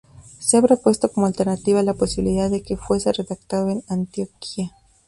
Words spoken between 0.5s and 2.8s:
ha propuesto como alternativa la posibilidad de que